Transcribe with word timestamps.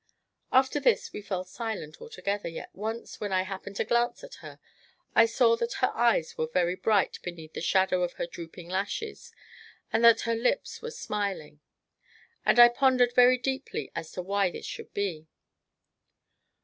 After 0.51 0.79
this 0.79 1.13
we 1.13 1.21
fell 1.21 1.43
silent 1.43 2.01
altogether, 2.01 2.49
yet 2.49 2.71
once, 2.73 3.19
when 3.21 3.31
I 3.31 3.43
happened 3.43 3.75
to 3.75 3.83
glance 3.85 4.23
at 4.23 4.33
her, 4.41 4.59
I 5.13 5.27
saw 5.27 5.55
that 5.57 5.73
her 5.73 5.91
eyes 5.95 6.35
were 6.39 6.47
very 6.51 6.73
bright 6.73 7.19
beneath 7.21 7.53
the 7.53 7.61
shadow 7.61 8.01
of 8.01 8.13
her 8.13 8.25
drooping 8.25 8.67
lashes, 8.67 9.31
and 9.93 10.03
that 10.03 10.21
her 10.21 10.33
lips 10.33 10.81
were 10.81 10.89
smiling; 10.89 11.59
and 12.43 12.57
I 12.59 12.67
pondered 12.69 13.13
very 13.13 13.37
deeply 13.37 13.91
as 13.95 14.11
to 14.13 14.23
why 14.23 14.49
this 14.49 14.65
should 14.65 14.91
be. 14.91 15.27